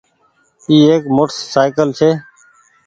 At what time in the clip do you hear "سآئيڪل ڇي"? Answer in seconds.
1.53-2.09